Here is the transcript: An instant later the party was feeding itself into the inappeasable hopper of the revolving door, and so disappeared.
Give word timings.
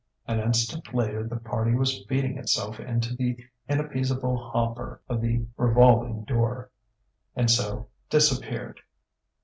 An 0.27 0.39
instant 0.39 0.95
later 0.95 1.27
the 1.27 1.35
party 1.35 1.75
was 1.75 2.03
feeding 2.09 2.35
itself 2.35 2.79
into 2.79 3.15
the 3.15 3.37
inappeasable 3.69 4.35
hopper 4.35 4.99
of 5.07 5.21
the 5.21 5.45
revolving 5.57 6.23
door, 6.23 6.71
and 7.35 7.51
so 7.51 7.87
disappeared. 8.09 8.79